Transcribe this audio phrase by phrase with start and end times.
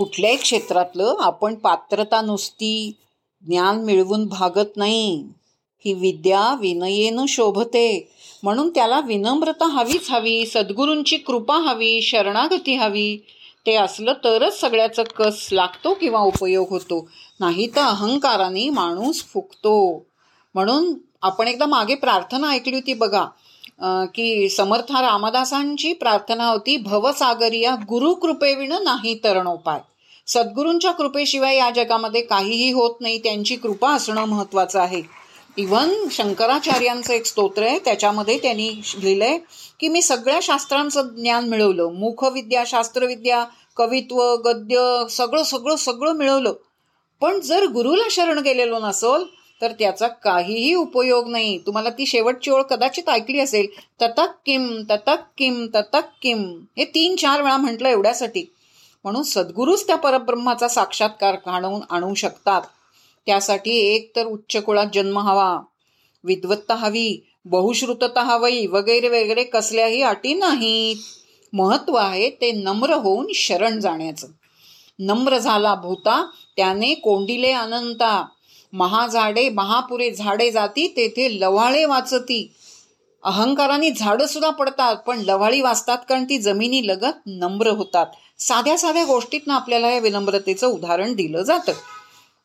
[0.00, 2.96] कुठल्याही क्षेत्रातलं आपण पात्रता नुसती
[3.46, 5.24] ज्ञान मिळवून भागत नाही.
[5.84, 8.08] ही विद्या विनयेनं शोभते.
[8.42, 13.16] म्हणून त्याला विनम्रता हवीच हवी सद्गुरूंची कृपा हवी शरणागती हवी.
[13.66, 17.08] ते असलं तरच सगळ्याचं कस लागतो किंवा उपयोग होतो.
[17.40, 20.06] नाही तर अहंकाराने माणूस फुकतो.
[20.54, 23.26] म्हणून आपण एकदा मागे प्रार्थना ऐकली होती बघा.
[24.14, 29.80] की समर्था रामदासांची प्रार्थना होती भवसागरिया गुरुकृपेविण नाही तरणोपाय.
[30.26, 35.02] सद्गुरूंच्या कृपेशिवाय या जगामध्ये काहीही होत नाही त्यांची कृपा असणं महत्वाचं आहे.
[35.56, 39.38] इवन शंकराचार्यांचं एक स्तोत्र आहे त्याच्यामध्ये त्यांनी लिहिलंय
[39.80, 43.44] की मी सगळ्या शास्त्रांचं ज्ञान मिळवलं मुखविद्या शास्त्रविद्या
[43.76, 46.52] कवित्व गद्य सगळं सगळं सगळं मिळवलं.
[47.20, 49.22] पण जर गुरुला शरण गेलेलो नसल
[49.60, 51.58] तर त्याचा काहीही उपयोग नाही.
[51.58, 53.66] तुम्हाला ती शेवटची ओळ कदाचित ऐकली असेल.
[54.02, 56.64] ततक किम ततक किम ततक किम.
[56.78, 58.44] हे तीन चार वेळा म्हटलं एवढ्यासाठी.
[59.04, 62.62] म्हणून सद्गुरूच त्या परब्रह्माचा साक्षात्कार घाणवून आणू शकतात.
[63.26, 65.60] त्यासाठी एक तर उच्च कुळात जन्म हवा.
[66.24, 67.26] विद्वत्ता हवी.
[67.44, 70.96] बहुश्रुतता हवी वगैरे वगैरे कसल्याही अटी नाहीत.
[71.52, 74.26] महत्त्व आहे ते नम्र होऊन शरण जाण्याचं.
[74.98, 78.26] नम्र झाला भूता त्याने कोंडिले अनंता.
[78.72, 82.54] महाझाडे महापुरे झाडे जाती तेथे लवाळे वाचती.
[83.22, 88.06] अहंकाराने झाडं सुद्धा पडतात पण लवाळी वाचतात कारण ती जमिनी लगत नम्र होतात.
[88.38, 91.72] साध्या साध्या गोष्टीतनं आपल्याला या विनम्रतेचं उदाहरण दिलं जातं.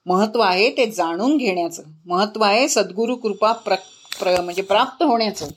[0.05, 1.83] महत्त्व आहे ते जाणून घेण्याचं.
[2.05, 3.75] महत्त्व आहे सद्गुरु कृपा प्र
[4.19, 5.47] प्र म्हणजे प्राप्त होण्याचं.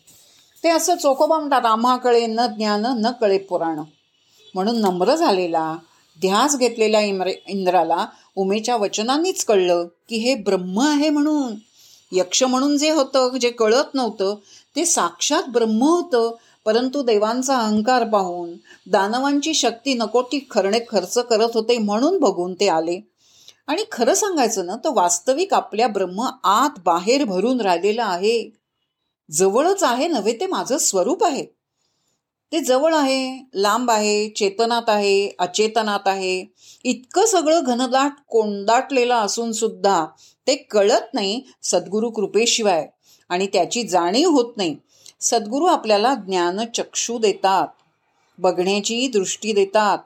[0.65, 3.81] ते असं चोखोबा म्हणतात आम्हा कळे न ज्ञान न कळे पुराण.
[4.55, 5.77] म्हणून नम्र झालेला
[6.21, 11.55] ध्यास घेतलेल्या इम्र इंद्राला उमेच्या वचनांनीच कळलं की हे ब्रह्म आहे म्हणून.
[12.13, 14.37] यक्ष म्हणून जे होतं जे कळत नव्हतं
[14.77, 16.35] ते साक्षात ब्रह्म होतं.
[16.65, 18.51] परंतु देवांचा अहंकार पाहून
[18.91, 23.01] दानवांची शक्ती नको ती खरणे खर्च करत होते म्हणून बघून ते आले.
[23.67, 28.51] आणि खरं सांगायचं ना तर वास्तविक आपल्या ब्रह्म आत बाहेर भरून राहिलेलं आहे.
[29.31, 31.58] जवळच आहे नव्हे ते माझं स्वरूप आहे.
[32.53, 36.45] ते जवळ आहे लांब आहे चेतनात आहे अचेतनात आहे.
[36.85, 40.05] इतकं सगळं घनदाट कोंदाटलेलं असून सुद्धा
[40.47, 42.87] ते कळत नाही सद्गुरु कृपेशिवाय
[43.29, 44.77] आणि त्याची जाणीव होत नाही.
[45.21, 47.67] सद्गुरू आपल्याला ज्ञानचक्षू देतात
[48.39, 49.99] बघण्याची दृष्टी देतात.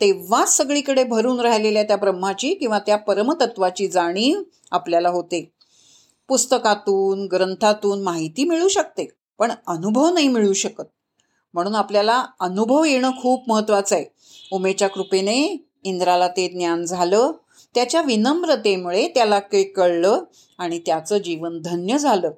[0.00, 5.52] तेव्हाच सगळीकडे भरून राहिलेल्या त्या ब्रह्माची किंवा त्या परमतत्वाची जाणीव आपल्याला होते.
[6.28, 9.08] पुस्तकातून ग्रंथातून माहिती मिळू शकते
[9.38, 10.84] पण अनुभव नाही मिळू शकत.
[11.56, 14.04] म्हणून आपल्याला अनुभव येणं खूप महत्वाचं आहे.
[14.52, 17.30] उमेच्या कृपेने इंद्राला ते ज्ञान झालं.
[17.74, 20.20] त्याच्या विनम्रतेमुळे त्याला के कळलं
[20.58, 22.30] आणि त्याचं जीवन धन्य झालं.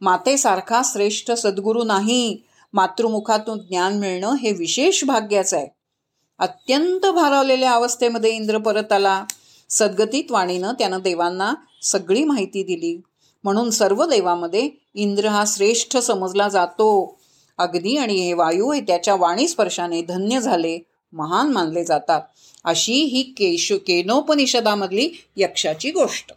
[0.00, 2.38] मातेसारखा श्रेष्ठ सद्गुरू नाही.
[2.72, 5.68] मातृमुखातून ज्ञान मिळणं हे विशेष भाग्याचं आहे.
[6.38, 9.24] अत्यंत भारावलेल्या अवस्थेमध्ये इंद्र परत आला.
[9.70, 13.00] सद्गतीत वाणीनं त्यानं देवांना सगळी माहिती दिली.
[13.44, 17.18] म्हणून सर्व देवामध्ये इंद्र हा श्रेष्ठ समजला जातो.
[17.58, 20.78] अग्नी आणि हे वायू हे त्याच्या वाणी स्पर्शाने धन्य झाले
[21.12, 22.20] महान मानले जातात.
[22.64, 26.32] अशी ही केश केनोपनिषदामधली यक्षाची गोष्ट.